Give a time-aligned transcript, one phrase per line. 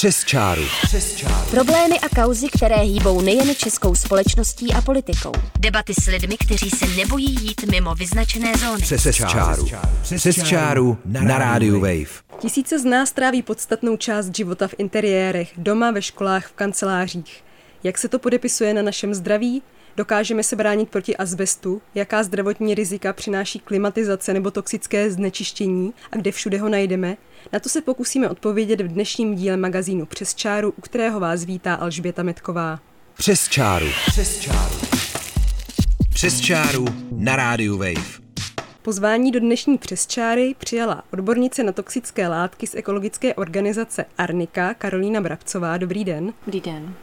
[0.00, 0.62] Přes čáru.
[0.82, 1.50] Přes čáru.
[1.50, 5.32] Problémy a kauzy, které hýbou nejen českou společností a politikou.
[5.58, 8.82] Debaty s lidmi, kteří se nebojí jít mimo vyznačené zóny.
[8.82, 9.68] Přes, Přes čáru.
[10.16, 12.38] Přes čáru na rádiu Wave.
[12.38, 17.44] Tisíce z nás tráví podstatnou část života v interiérech, doma, ve školách, v kancelářích.
[17.82, 19.62] Jak se to podepisuje na našem zdraví?
[20.00, 21.82] Dokážeme se bránit proti azbestu?
[21.94, 25.92] Jaká zdravotní rizika přináší klimatizace nebo toxické znečištění?
[26.12, 27.16] A kde všude ho najdeme?
[27.52, 31.74] Na to se pokusíme odpovědět v dnešním díle magazínu Přes čáru, u kterého vás vítá
[31.74, 32.80] Alžběta Metková.
[33.14, 33.86] Přes čáru.
[34.06, 34.74] Přes čáru.
[36.14, 38.20] Přes čáru na rádiu Wave.
[38.82, 45.76] Pozvání do dnešní přesčáry přijala odbornice na toxické látky z ekologické organizace Arnika Karolína Brabcová.
[45.76, 46.32] Dobrý den.
[46.46, 46.94] Dobrý den.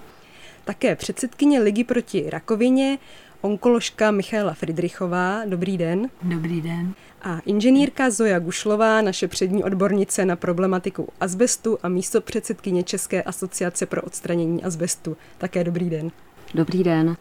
[0.68, 2.98] Také předsedkyně Ligy proti rakovině,
[3.42, 5.46] onkoložka Michaela Friedrichová.
[5.46, 6.10] Dobrý den.
[6.22, 6.94] Dobrý den.
[7.22, 13.86] A inženýrka Zoja Gušlová, naše přední odbornice na problematiku azbestu a místo předsedkyně České asociace
[13.86, 15.18] pro odstranění azbestu.
[15.38, 16.12] Také dobrý den.
[16.54, 17.18] Dobrý den.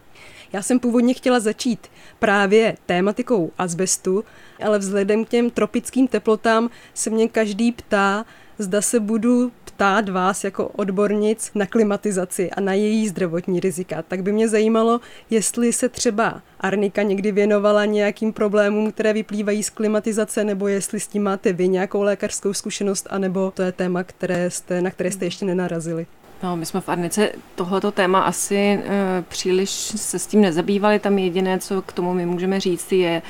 [0.53, 1.87] Já jsem původně chtěla začít
[2.19, 4.23] právě tématikou azbestu,
[4.63, 8.25] ale vzhledem k těm tropickým teplotám se mě každý ptá,
[8.57, 14.01] zda se budu ptát vás jako odbornic na klimatizaci a na její zdravotní rizika.
[14.01, 19.69] Tak by mě zajímalo, jestli se třeba Arnika někdy věnovala nějakým problémům, které vyplývají z
[19.69, 24.49] klimatizace, nebo jestli s tím máte vy nějakou lékařskou zkušenost, anebo to je téma, které
[24.49, 26.05] jste, na které jste ještě nenarazili.
[26.43, 28.81] No, my jsme v Arnice tohleto téma asi e,
[29.27, 30.99] příliš se s tím nezabývali.
[30.99, 33.21] Tam jediné, co k tomu my můžeme říct, je,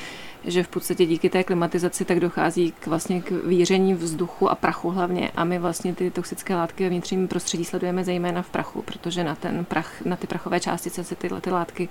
[0.44, 4.90] že v podstatě díky té klimatizaci tak dochází k vlastně k víření vzduchu a prachu
[4.90, 9.24] hlavně a my vlastně ty toxické látky ve vnitřním prostředí sledujeme zejména v prachu, protože
[9.24, 11.88] na ten prach, na ty prachové částice se tyhle ty látky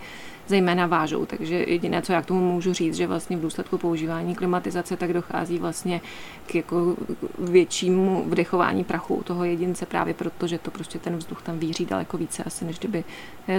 [0.47, 1.25] zejména vážou.
[1.25, 5.13] Takže jediné, co já k tomu můžu říct, že vlastně v důsledku používání klimatizace tak
[5.13, 6.01] dochází vlastně
[6.45, 6.95] k jako
[7.39, 11.85] většímu vdechování prachu u toho jedince právě proto, že to prostě ten vzduch tam víří
[11.85, 13.03] daleko více asi, než kdyby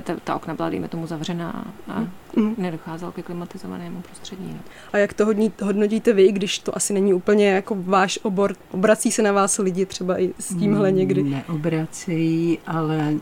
[0.03, 2.01] ta, ta okna byla, dejme tomu, zavřená a
[2.37, 2.55] mm.
[2.59, 4.53] nedocházelo ke klimatizovanému prostředí.
[4.53, 4.61] No.
[4.93, 5.27] A jak to
[5.63, 8.55] hodnotíte vy, když to asi není úplně jako váš obor?
[8.71, 11.23] Obrací se na vás lidi třeba i s tímhle někdy?
[11.23, 13.15] Neobracejí, ale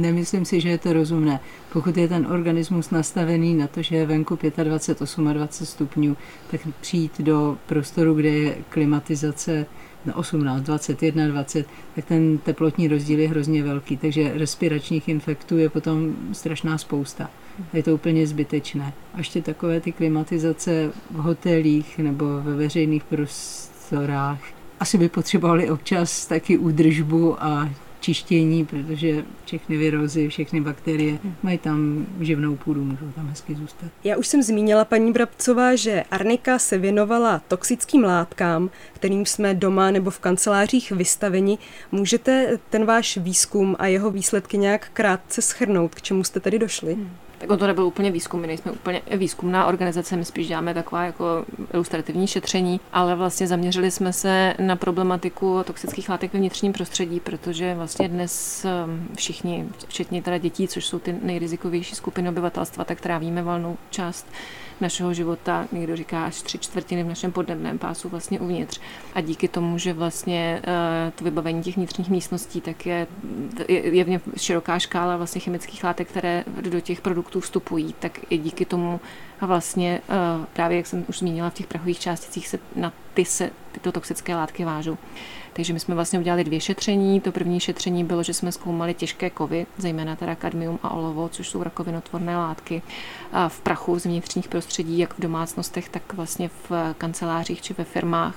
[0.00, 1.40] nemyslím si, že je to rozumné.
[1.72, 6.16] Pokud je ten organismus nastavený na to, že je venku 25, 28 stupňů,
[6.50, 9.66] tak přijít do prostoru, kde je klimatizace
[10.06, 15.68] na 18, 21, 20, tak ten teplotní rozdíl je hrozně velký, takže respiračních infektů je
[15.68, 17.30] potom strašná spousta.
[17.72, 18.92] Je to úplně zbytečné.
[19.14, 24.40] A ještě takové ty klimatizace v hotelích nebo ve veřejných prostorách
[24.80, 27.70] asi by potřebovali občas taky údržbu a
[28.06, 33.88] čištění, protože všechny virózy, všechny bakterie mají tam živnou půdu, můžou tam hezky zůstat.
[34.04, 39.90] Já už jsem zmínila, paní Brabcová, že Arnika se věnovala toxickým látkám, kterým jsme doma
[39.90, 41.58] nebo v kancelářích vystaveni.
[41.92, 46.96] Můžete ten váš výzkum a jeho výsledky nějak krátce schrnout, k čemu jste tady došli?
[47.38, 51.04] Tak on to nebyl úplně výzkum, my nejsme úplně výzkumná organizace, my spíš děláme taková
[51.04, 57.20] jako ilustrativní šetření, ale vlastně zaměřili jsme se na problematiku toxických látek ve vnitřním prostředí,
[57.20, 63.00] protože vlastně dnes um, všichni, včetně teda dětí, což jsou ty nejrizikovější skupiny obyvatelstva, tak
[63.00, 64.26] trávíme valnou část
[64.80, 68.80] našeho života, někdo říká až tři čtvrtiny v našem podnebném pásu vlastně uvnitř.
[69.14, 73.06] A díky tomu, že vlastně eh, to vybavení těch vnitřních místností, tak je,
[73.68, 78.38] je v něm široká škála vlastně chemických látek, které do těch produktů vstupují, tak i
[78.38, 79.00] díky tomu
[79.40, 83.50] vlastně eh, právě, jak jsem už zmínila, v těch prachových částicích se na ty se
[83.72, 84.98] tyto toxické látky vážou.
[85.52, 87.20] Takže my jsme vlastně udělali dvě šetření.
[87.20, 91.48] To první šetření bylo, že jsme zkoumali těžké kovy, zejména teda kadmium a olovo, což
[91.48, 92.82] jsou rakovinotvorné látky
[93.48, 98.34] v prachu z vnitřních prostředí, jak v domácnostech, tak vlastně v kancelářích či ve firmách.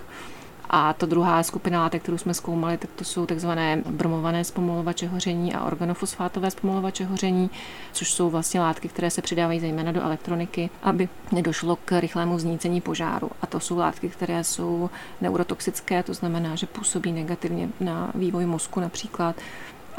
[0.70, 5.54] A to druhá skupina látek, kterou jsme zkoumali, tak to jsou takzvané bromované zpomalovače hoření
[5.54, 7.50] a organofosfátové zpomalovače hoření,
[7.94, 12.82] což jsou vlastně látky, které se přidávají zejména do elektroniky, aby nedošlo k rychlému vznícení
[12.82, 13.32] požáru.
[13.42, 14.90] A to jsou látky, které jsou
[15.22, 19.36] neurotoxické, to znamená, že působí negativně na vývoj mozku například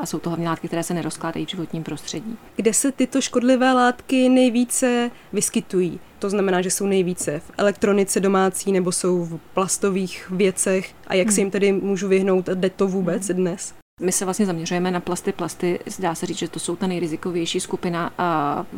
[0.00, 2.36] a jsou to hlavně látky, které se nerozkládají v životním prostředí.
[2.56, 6.00] Kde se tyto škodlivé látky nejvíce vyskytují?
[6.18, 11.26] To znamená, že jsou nejvíce v elektronice domácí nebo jsou v plastových věcech a jak
[11.26, 11.34] hmm.
[11.34, 12.48] se jim tedy můžu vyhnout?
[12.48, 13.36] Jde to vůbec hmm.
[13.36, 13.74] dnes?
[14.00, 15.32] My se vlastně zaměřujeme na plasty.
[15.32, 18.12] Plasty, zdá se říct, že to jsou ta nejrizikovější skupina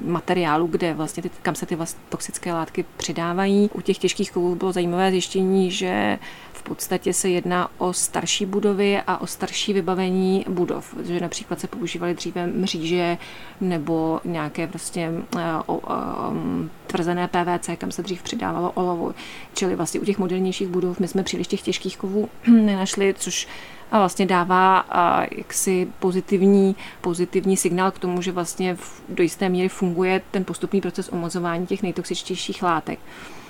[0.05, 3.71] materiálů, kde vlastně ty, kam se ty vlastně toxické látky přidávají.
[3.75, 6.19] U těch těžkých kovů bylo zajímavé zjištění, že
[6.63, 12.15] podstatě se jedná o starší budovy a o starší vybavení budov, že například se používaly
[12.15, 13.19] dříve mříže
[13.61, 19.15] nebo nějaké prostě eh, o, o, um, tvrzené PVC, kam se dřív přidávalo olovo.
[19.55, 23.49] Čili vlastně u těch modernějších budov my jsme příliš těch těžkých kovů nenašli, což
[23.93, 29.49] a vlastně dává a, jaksi pozitivní, pozitivní signál k tomu, že vlastně v, do jisté
[29.49, 32.99] míry funguje ten postupný proces omozování těch nejtoxičtějších látek.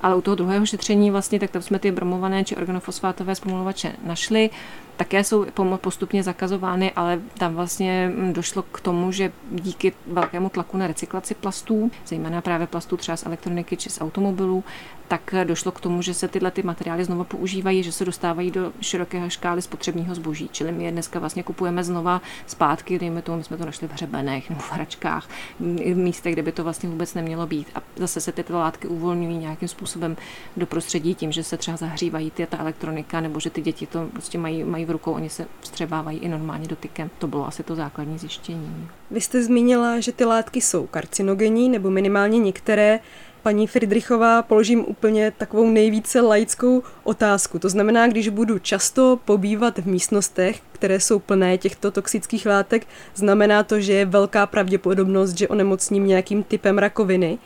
[0.03, 4.51] Ale u toho druhého šetření vlastně, tak tam jsme ty bromované či organofosfátové zpomalovače našli
[4.97, 5.47] také jsou
[5.77, 11.35] postupně zakazovány, ale tam vlastně mm, došlo k tomu, že díky velkému tlaku na recyklaci
[11.35, 14.65] plastů, zejména právě plastů třeba z elektroniky či z automobilů,
[15.13, 18.73] tak došlo k tomu, že se tyhle ty materiály znova používají, že se dostávají do
[18.81, 20.49] širokého škály spotřebního zboží.
[20.53, 23.93] Čili my je dneska vlastně kupujeme znova zpátky, dejme tomu, my jsme to našli v
[23.93, 25.29] hřebenech nebo v hračkách,
[25.61, 27.67] v místech, kde by to vlastně vůbec nemělo být.
[27.75, 30.17] A zase se ty látky uvolňují nějakým způsobem
[30.57, 34.09] do prostředí tím, že se třeba zahřívají ty, ta elektronika, nebo že ty děti to
[34.13, 37.11] prostě mají, mají v rukou, oni se vstřebávají i normálně dotykem.
[37.19, 38.89] To bylo asi to základní zjištění.
[39.11, 43.01] Vy jste zmínila, že ty látky jsou karcinogenní, nebo minimálně některé.
[43.43, 47.59] Paní Friedrichová, položím úplně takovou nejvíce laickou otázku.
[47.59, 53.63] To znamená, když budu často pobývat v místnostech, které jsou plné těchto toxických látek, znamená
[53.63, 57.39] to, že je velká pravděpodobnost, že onemocním nějakým typem rakoviny.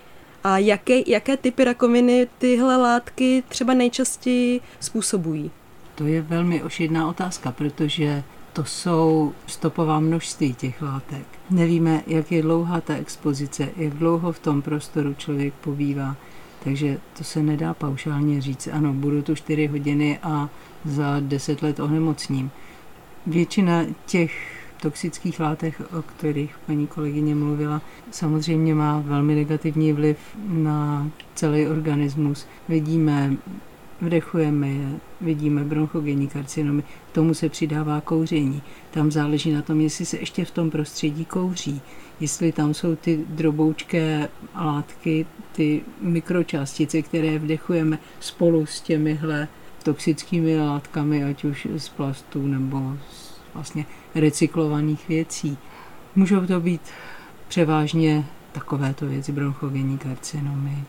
[0.44, 5.50] A jaké, jaké typy rakoviny tyhle látky třeba nejčastěji způsobují?
[5.96, 8.22] To je velmi ošidná otázka, protože
[8.52, 11.26] to jsou stopová množství těch látek.
[11.50, 16.16] Nevíme, jak je dlouhá ta expozice, jak dlouho v tom prostoru člověk pobývá.
[16.64, 20.48] Takže to se nedá paušálně říct, ano, budu tu 4 hodiny a
[20.84, 22.50] za 10 let onemocním.
[23.26, 24.32] Většina těch
[24.80, 32.46] toxických látek, o kterých paní kolegyně mluvila, samozřejmě má velmi negativní vliv na celý organismus.
[32.68, 33.36] Vidíme
[34.00, 34.88] vdechujeme je,
[35.20, 38.62] vidíme bronchogenní karcinomy, k tomu se přidává kouření.
[38.90, 41.80] Tam záleží na tom, jestli se ještě v tom prostředí kouří,
[42.20, 49.48] jestli tam jsou ty droboučké látky, ty mikročástice, které vdechujeme spolu s těmihle
[49.82, 55.58] toxickými látkami, ať už z plastů nebo z vlastně recyklovaných věcí.
[56.16, 56.80] Můžou to být
[57.48, 60.84] převážně takovéto věci, bronchogenní karcinomy,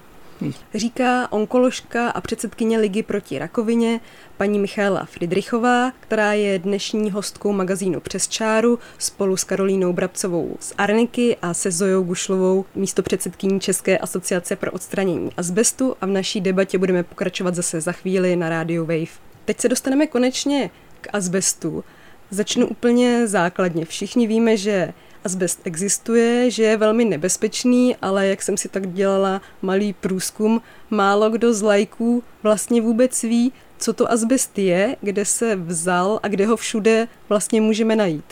[0.76, 4.00] Říká onkoložka a předsedkyně Ligy proti rakovině
[4.38, 10.74] paní Michaela Friedrichová, která je dnešní hostkou magazínu Přes čáru spolu s Karolínou Brabcovou z
[10.78, 16.42] Arniky a se Zojou Gušlovou, místo předsedkyní České asociace pro odstranění azbestu a v naší
[16.42, 19.28] debatě budeme pokračovat zase za chvíli na rádiu Wave.
[19.46, 20.70] Teď se dostaneme konečně
[21.02, 21.84] k azbestu.
[22.30, 23.86] Začnu úplně základně.
[23.86, 24.94] Všichni víme, že
[25.28, 31.30] Asbest existuje, že je velmi nebezpečný, ale jak jsem si tak dělala malý průzkum, málo
[31.30, 36.46] kdo z lajků vlastně vůbec ví, co to asbest je, kde se vzal a kde
[36.46, 38.26] ho všude vlastně můžeme najít.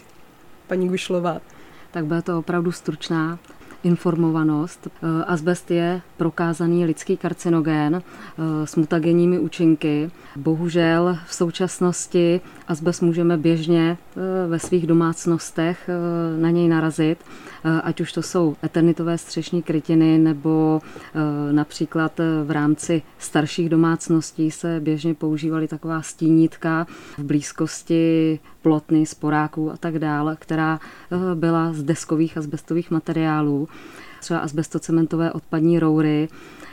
[0.67, 1.41] Paní Gušlová.
[1.91, 3.39] Tak byla to opravdu stručná
[3.85, 4.87] informovanost.
[4.87, 10.11] Eh, Asbest je prokázaný lidský karcinogén eh, s mutagenními účinky.
[10.35, 15.89] Bohužel v současnosti asbest můžeme běžně eh, ve svých domácnostech
[16.39, 17.17] na něj narazit,
[17.83, 20.81] ať už to jsou eternitové střešní krytiny nebo
[21.51, 29.77] například v rámci starších domácností se běžně používaly taková stínítka v blízkosti plotny, sporáků a
[29.77, 30.79] tak dále, která
[31.35, 33.67] byla z deskových asbestových materiálů
[34.19, 36.27] třeba asbestocementové odpadní roury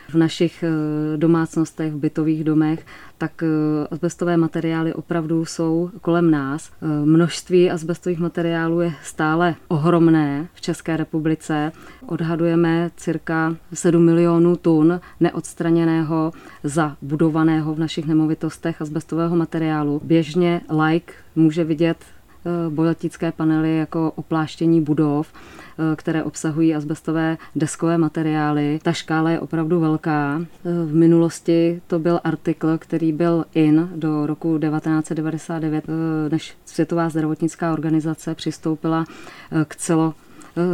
[0.08, 2.86] v našich eh, domácnostech, v bytových domech,
[3.18, 3.46] tak eh,
[3.90, 6.70] asbestové materiály opravdu jsou kolem nás.
[6.70, 11.72] Eh, množství asbestových materiálů je stále ohromné v České republice.
[12.06, 16.32] Odhadujeme cirka 7 milionů tun neodstraněného,
[16.64, 20.00] zabudovaného v našich nemovitostech asbestového materiálu.
[20.04, 21.96] Běžně like může vidět
[22.70, 25.32] bojatické panely jako opláštění budov
[25.78, 28.80] Eh, které obsahují asbestové deskové materiály.
[28.82, 30.40] Ta škála je opravdu velká.
[30.40, 30.46] Eh,
[30.86, 37.72] v minulosti to byl artikl, který byl in do roku 1999, eh, než Světová zdravotnická
[37.72, 39.04] organizace přistoupila
[39.64, 40.14] k celo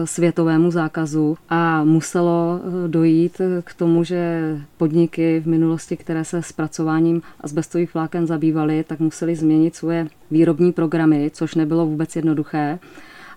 [0.04, 4.40] světovému zákazu a muselo dojít k tomu, že
[4.76, 11.30] podniky v minulosti, které se zpracováním asbestových vláken zabývaly, tak museli změnit svoje výrobní programy,
[11.34, 12.78] což nebylo vůbec jednoduché.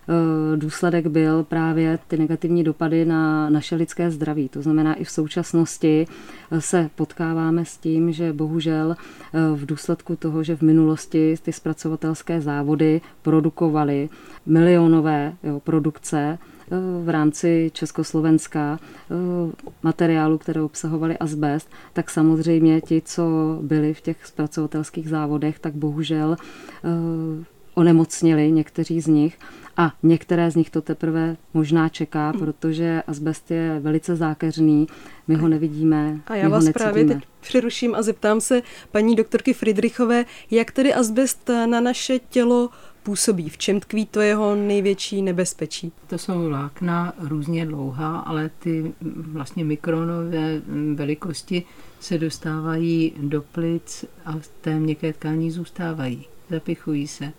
[0.10, 4.50] Eh, důsledek byl právě ty negativní dopady na naše lidské zdraví.
[4.50, 6.08] To znamená, i v současnosti
[6.52, 11.54] eh, se potkáváme s tím, že bohužel eh, v důsledku toho, že v minulosti ty
[11.54, 14.10] zpracovatelské závody produkovaly
[14.46, 16.38] milionové jo, produkce,
[17.04, 18.80] v rámci Československa
[19.84, 23.24] materiálu, které obsahovaly asbest, tak samozřejmě ti, co
[23.62, 26.36] byli v těch zpracovatelských závodech, tak bohužel
[27.74, 29.38] onemocnili někteří z nich
[29.78, 34.88] a některé z nich to teprve možná čeká, protože asbest je velice zákeřný,
[35.28, 38.62] my ho nevidíme, A já my vás ho právě teď přeruším a zeptám se
[38.92, 42.70] paní doktorky Friedrichové, jak tedy asbest na naše tělo
[43.04, 45.92] působí, v čem tkví to jeho největší nebezpečí.
[46.08, 48.94] To jsou vlákna různě dlouhá, ale ty mm,
[49.34, 51.64] vlastně mikronové mm, velikosti
[52.00, 57.34] se dostávají do plic a v té měkké tkání zůstávají, zapichují se.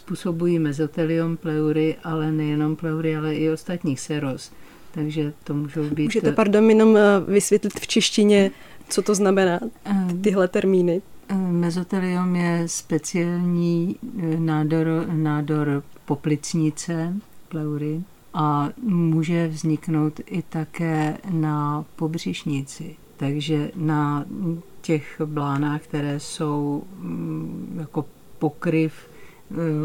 [0.00, 4.52] Způsobují mezoteliom pleury, ale nejenom pleury, ale i ostatních seroz.
[4.92, 6.04] Takže to můžou být...
[6.04, 8.50] Můžete, pardon, jenom eh, vysvětlit v češtině,
[8.88, 11.02] co to znamená, eh, tyhle termíny?
[11.50, 17.14] Mezoteliom je speciální eh, nádor, nádor poplicnice,
[17.48, 18.02] pleury,
[18.34, 22.96] a může vzniknout i také na pobřišnici.
[23.16, 24.24] Takže na
[24.80, 28.04] těch blánách, které jsou mm, jako
[28.38, 29.09] pokryv eh,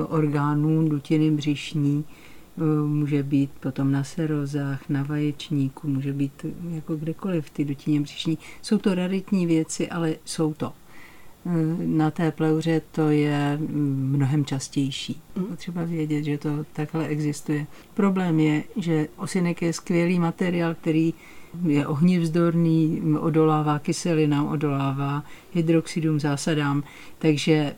[0.08, 2.06] orgánů dutiny břišní,
[2.58, 8.02] eh, může být potom na serozách, na vaječníku, může být jako kdekoliv v ty dutině
[8.02, 8.38] břišní.
[8.62, 10.74] Jsou to raritní věci, ale jsou to.
[11.86, 15.22] Na té pleuře to je mnohem častější.
[15.50, 17.68] Potřeba vědět, že to takhle existuje.
[17.94, 21.14] Problém je, že osinek je skvělý materiál, který
[21.68, 26.84] je ohnivzdorný, odolává kyselinám, odolává hydroxidům, zásadám,
[27.20, 27.76] takže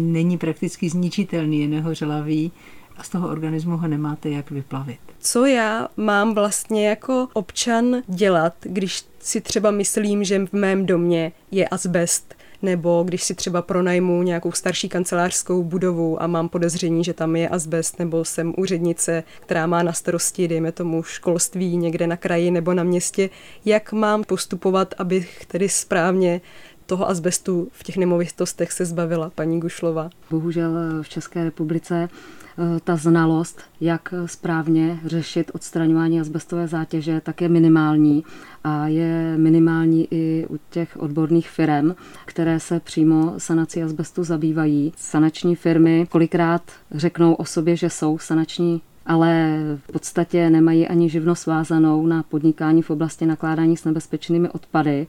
[0.00, 2.52] není prakticky zničitelný, je nehořlavý
[2.96, 4.98] a z toho organismu ho nemáte jak vyplavit.
[5.18, 11.32] Co já mám vlastně jako občan dělat, když si třeba myslím, že v mém domě
[11.50, 17.12] je asbest, nebo když si třeba pronajmu nějakou starší kancelářskou budovu a mám podezření, že
[17.12, 22.16] tam je asbest, nebo jsem úřednice, která má na starosti, dejme tomu, školství někde na
[22.16, 23.30] kraji nebo na městě,
[23.64, 26.40] jak mám postupovat, abych tedy správně
[26.86, 30.10] toho asbestu v těch nemovitostech se zbavila, paní Gušlova?
[30.30, 37.48] Bohužel v České republice eh, ta znalost, jak správně řešit odstraňování asbestové zátěže, tak je
[37.48, 38.24] minimální
[38.64, 44.92] a je minimální i u těch odborných firm, které se přímo sanací asbestu zabývají.
[44.96, 51.46] Sanační firmy kolikrát řeknou o sobě, že jsou sanační ale v podstatě nemají ani živnost
[51.46, 55.06] vázanou na podnikání v oblasti nakládání s nebezpečnými odpady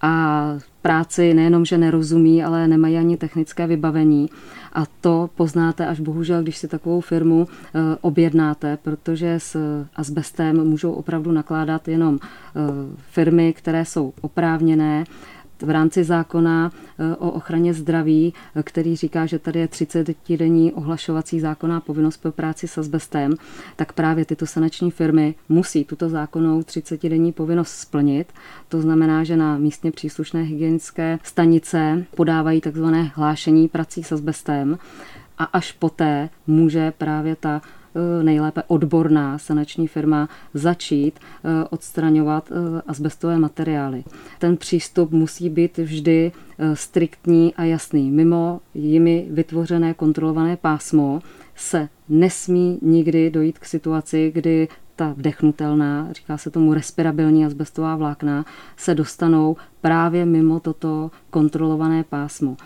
[0.00, 4.30] a práci nejenom, že nerozumí, ale nemají ani technické vybavení.
[4.72, 9.56] A to poznáte až bohužel, když si takovou firmu e, objednáte, protože s
[9.96, 12.20] asbestem můžou opravdu nakládat jenom e,
[13.10, 15.04] firmy, které jsou oprávněné,
[15.62, 21.40] v rámci zákona eh, o ochraně zdraví, eh, který říká, že tady je 30-denní ohlašovací
[21.40, 23.34] zákonná povinnost pro práci s asbestem,
[23.76, 28.32] tak právě tyto sanační firmy musí tuto zákonnou 30-denní povinnost splnit.
[28.68, 34.78] To znamená, že na místně příslušné hygienické stanice podávají takzvané hlášení prací s asbestem
[35.38, 37.62] a až poté může právě ta
[38.22, 44.04] nejlépe odborná sanační firma začít eh, odstraňovat eh, asbestové materiály.
[44.38, 46.32] Ten přístup musí být vždy
[46.74, 48.10] striktní a jasný.
[48.10, 51.20] Mimo jimi vytvořené kontrolované pásmo
[51.56, 58.44] se nesmí nikdy dojít k situaci, kdy ta vdechnutelná, říká se tomu respirabilní asbestová vlákna,
[58.76, 62.56] se dostanou právě mimo toto kontrolované pásmo.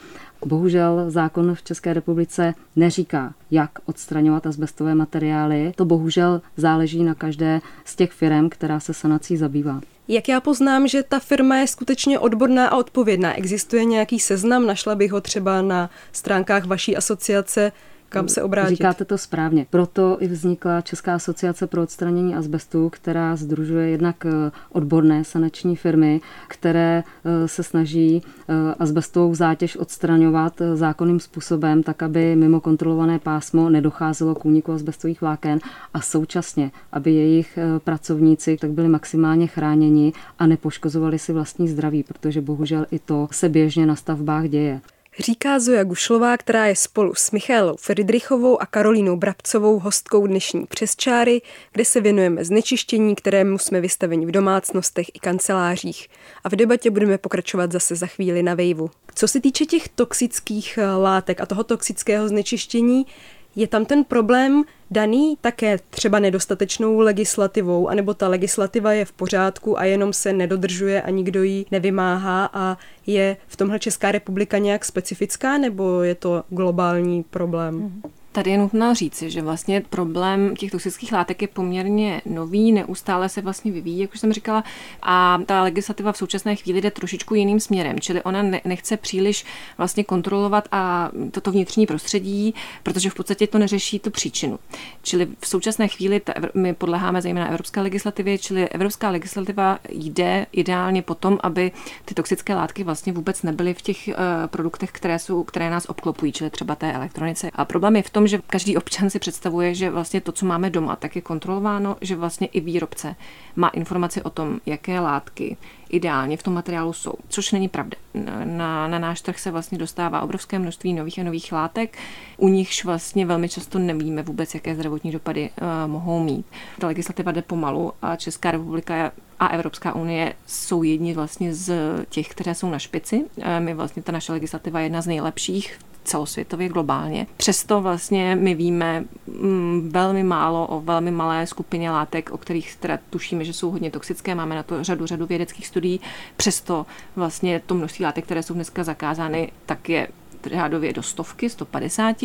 [0.46, 5.72] Bohužel zákon v České republice neříká, jak odstraňovat asbestové materiály.
[5.76, 9.80] To bohužel záleží na každé z těch firm, která se sanací zabývá.
[10.08, 13.34] Jak já poznám, že ta firma je skutečně odborná a odpovědná?
[13.34, 14.66] Existuje nějaký seznam?
[14.66, 17.72] Našla bych ho třeba na stránkách vaší asociace
[18.12, 18.76] kam se obrátit.
[18.76, 19.66] Říkáte to správně.
[19.71, 26.21] Proto i vznikla Česká asociace pro odstranění azbestu, která združuje jednak eh, odborné sanační firmy,
[26.49, 33.71] které eh, se snaží eh, azbestovou zátěž odstraňovat zákonným způsobem, tak aby mimo kontrolované pásmo
[33.71, 35.59] nedocházelo k úniku azbestových vláken
[35.95, 42.40] a současně, aby jejich pracovníci tak byli maximálně chráněni a nepoškozovali si vlastní zdraví, protože
[42.40, 44.81] bohužel i to se běžně na stavbách děje.
[45.19, 51.42] Říká Zoja Gušlová, která je spolu s Michálou Friedrichovou a Karolínou Brabcovou hostkou dnešní Přesčáry,
[51.73, 56.09] kde se věnujeme znečištění, kterému jsme vystaveni v domácnostech i kancelářích.
[56.45, 58.90] A v debatě budeme pokračovat zase za chvíli na vejvu.
[59.14, 63.07] Co se týče těch toxických látek a toho toxického znečištění,
[63.56, 69.78] je tam ten problém daný také třeba nedostatečnou legislativou, anebo ta legislativa je v pořádku
[69.78, 74.85] a jenom se nedodržuje a nikdo ji nevymáhá a je v tomhle Česká republika nějak
[74.85, 78.02] specifická, nebo je to globální problém?
[78.33, 83.41] Tady je nutno říci, že vlastně problém těch toxických látek je poměrně nový, neustále se
[83.41, 84.65] vlastně vyvíjí, jak už jsem říkala,
[85.03, 89.45] a ta legislativa v současné chvíli jde trošičku jiným směrem, čili ona nechce příliš
[89.79, 94.59] vlastně kontrolovat a toto vnitřní prostředí, protože v podstatě to neřeší tu příčinu.
[95.03, 101.03] Čili v současné chvíli ta, my podleháme zejména evropské legislativě, čili evropská legislativa jde ideálně
[101.03, 101.73] potom, aby
[102.05, 104.15] ty toxické látky vlastně vůbec nebyly v těch uh,
[104.47, 107.51] produktech, které, jsou, které nás obklopují, čili třeba té elektronice.
[107.55, 110.71] A problém je v tom, že každý občan si představuje, že vlastně to, co máme
[110.71, 113.17] doma, tak je kontrolováno, že vlastně i výrobce
[113.57, 115.57] má informaci o tom, jaké látky
[115.91, 117.97] ideálně v tom materiálu jsou, což není pravda.
[118.45, 121.99] Na, na náš trh se vlastně dostává obrovské množství nových a nových látek,
[122.37, 126.47] u nichž vlastně velmi často nevíme vůbec, jaké zdravotní dopady uh, mohou mít.
[126.79, 131.75] Ta legislativa jde pomalu a Česká republika a Evropská unie jsou jedni vlastně z
[132.09, 133.25] těch, které jsou na špici.
[133.41, 137.26] Eh, my vlastně ta naše legislativa je jedna z nejlepších celosvětově, globálně.
[137.37, 142.99] Přesto vlastně my víme mm, velmi málo o velmi malé skupině látek, o kterých teda
[143.11, 144.35] tušíme, že jsou hodně toxické.
[144.35, 146.00] Máme na to řadu, řadu vědeckých studií.
[146.37, 150.09] Přesto vlastně to množství látek, které jsou dneska zakázány, tak je
[150.47, 152.16] řádově do stovky, 150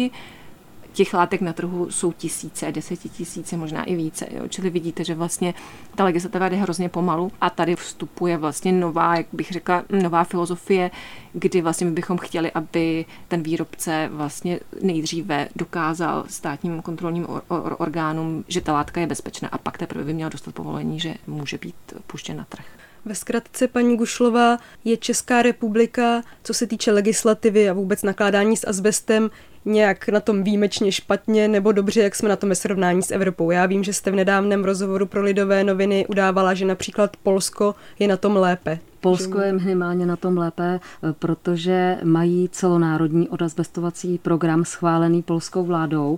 [0.98, 4.28] těch látek na trhu jsou tisíce, desetitisíce, možná i více.
[4.32, 4.48] Jo?
[4.48, 5.54] Čili vidíte, že vlastně
[5.96, 10.92] ta legislativa jde hrozně pomalu a tady vstupuje vlastně nová, jak bych řekla, nová filozofie,
[11.34, 17.76] kdy vlastně my bychom chtěli, aby ten výrobce vlastně nejdříve dokázal státním kontrolním or- or-
[17.78, 21.58] orgánům, že ta látka je bezpečná a pak teprve by měl dostat povolení, že může
[21.58, 21.76] být
[22.08, 22.66] puštěn na trh.
[23.08, 28.68] Ve zkratce, paní Gušlová, je Česká republika, co se týče legislativy a vůbec nakládání s
[28.68, 29.30] asbestem,
[29.66, 33.52] nějak na tom výjimečně špatně nebo dobře, jak jsme na tom ve srovnání s Evropou.
[33.52, 38.08] Já vím, že jste v nedávném rozhovoru pro Lidové noviny udávala, že například Polsko je
[38.08, 38.80] na tom lépe.
[39.08, 40.80] Polsko je minimálně na tom lépe,
[41.20, 46.18] protože mají celonárodní odazbestovací program schválený polskou vládou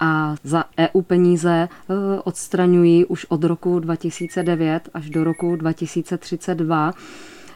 [0.00, 6.92] a za EU peníze eh, odstraňují už od roku 2009 až do roku 2032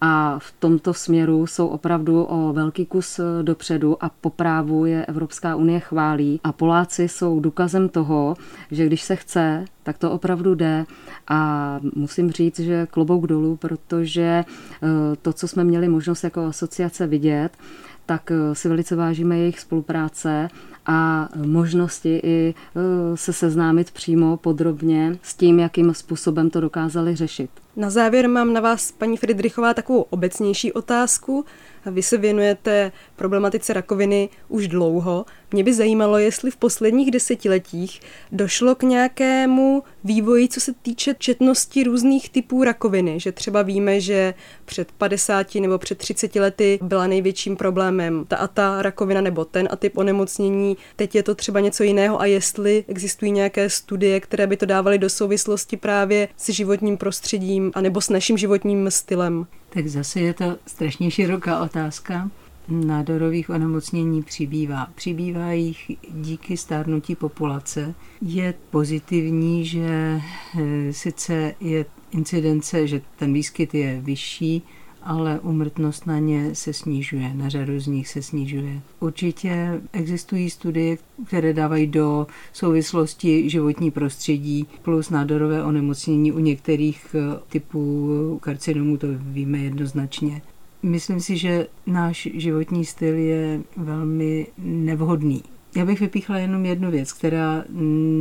[0.04, 5.56] a v tomto směru jsou opravdu o velký kus dopředu a po právu je Evropská
[5.56, 6.40] unie chválí.
[6.44, 8.34] A Poláci jsou důkazem toho,
[8.70, 10.84] že když se chce, tak to opravdu jde.
[11.28, 14.86] A musím říct, že klobouk dolů, protože eh,
[15.22, 17.50] to, co jsme měli možnost jako asociace vidět,
[18.06, 20.48] tak eh, si velice vážíme jejich spolupráce
[20.86, 22.54] a možnosti i
[23.14, 27.50] se seznámit přímo podrobně s tím, jakým způsobem to dokázali řešit.
[27.76, 31.44] Na závěr mám na vás, paní Friedrichová, takovou obecnější otázku.
[31.86, 35.24] Vy se věnujete problematice rakoviny už dlouho.
[35.52, 38.00] Mě by zajímalo, jestli v posledních desetiletích
[38.32, 43.20] došlo k nějakému vývoji, co se týče četnosti různých typů rakoviny.
[43.20, 48.46] Že třeba víme, že před 50 nebo před 30 lety byla největším problémem ta a
[48.46, 50.76] ta rakovina nebo ten a typ onemocnění.
[50.96, 54.98] Teď je to třeba něco jiného a jestli existují nějaké studie, které by to dávaly
[54.98, 59.46] do souvislosti právě s životním prostředím a nebo s naším životním stylem.
[59.74, 62.30] Tak zase je to strašně široká otázka.
[62.68, 64.86] Nádorových onemocnění přibývá.
[64.94, 67.94] Přibývá jich díky stárnutí populace.
[68.22, 70.20] Je pozitivní, že
[70.60, 74.62] eh, sice je incidence, že ten výskyt je vyšší,
[75.04, 78.80] ale umrtnost na ně se snižuje, na řadu z nich se snižuje.
[79.00, 87.40] Určitě existují studie, které dávají do souvislosti životní prostředí plus nádorové onemocnění u některých eh,
[87.48, 90.42] typů karcinomů, to víme jednoznačně.
[90.82, 95.42] Myslím si, že náš životní styl je velmi nevhodný.
[95.76, 97.64] Já bych vypíchla jenom jednu věc, která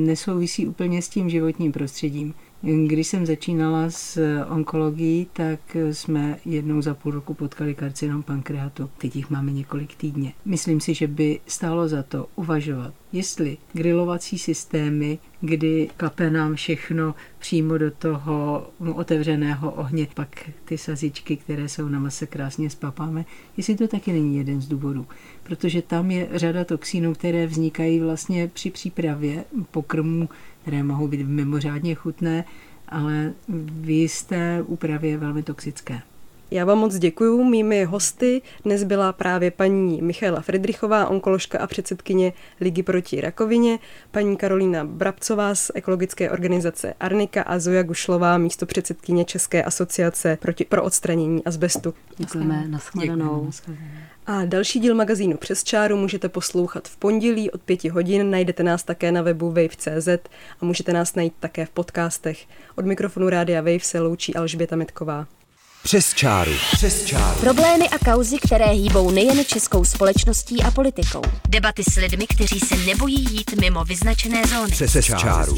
[0.06, 2.34] nesouvisí úplně s tím životním prostředím.
[2.62, 4.19] Když jsem začínala s
[4.50, 5.60] onkologií, tak
[5.91, 8.89] jsme jednou za půl roku potkali karcinom pankreatu.
[8.97, 10.34] Teď jich máme několik týdně.
[10.45, 17.15] Myslím si, že by stálo za to uvažovat, jestli grilovací systémy, kdy kape nám všechno
[17.39, 23.26] přímo do toho otevřeného ohně, pak ty sazičky, které jsou na mase krásně spapáme,
[23.58, 25.08] jestli to taky není jeden z důvodů.
[25.43, 30.30] Protože tam je řada toxínů, které vznikají vlastně při přípravě pokrmů
[30.62, 32.43] které mohou být mimořádně chutné,
[32.89, 36.02] ale v jisté úpravě velmi toxické.
[36.53, 37.43] Já vám moc děkuji.
[37.43, 43.79] Mými hosty dnes byla právě paní Michaela Friedrichová, onkoložka a předsedkyně Ligy proti rakovině,
[44.11, 50.65] paní Karolína Brabcová z ekologické organizace Arnika a Zoja Gušlová, místo předsedkyně České asociace proti,
[50.65, 51.93] pro odstranění azbestu.
[52.17, 53.49] Děkujeme, nashledanou.
[54.25, 58.31] A další díl magazínu Přes čáru můžete poslouchat v pondělí od pěti hodin.
[58.31, 60.07] Najdete nás také na webu wave.cz
[60.61, 62.45] a můžete nás najít také v podcastech.
[62.75, 65.27] Od mikrofonu Rádia Wave se loučí Alžběta Metková.
[65.84, 66.52] Přes čáru.
[66.72, 67.39] Přes čáru.
[67.39, 71.22] Problémy a kauzy, které hýbou nejen českou společností a politikou.
[71.50, 74.72] Debaty s lidmi, kteří se nebojí jít mimo vyznačené zóny.
[74.72, 75.58] Přes, Přes čáru.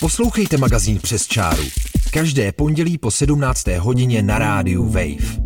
[0.00, 1.64] Poslouchejte magazín Přes čáru.
[2.10, 3.66] Každé pondělí po 17.
[3.78, 5.45] hodině na rádiu Wave.